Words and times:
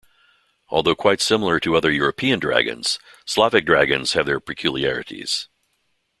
Although 0.69 0.95
quite 0.95 1.21
similar 1.21 1.59
to 1.59 1.75
other 1.75 1.91
European 1.91 2.39
dragons, 2.39 2.97
Slavic 3.23 3.67
dragons 3.67 4.13
have 4.13 4.25
their 4.25 4.39
peculiarities. 4.39 5.47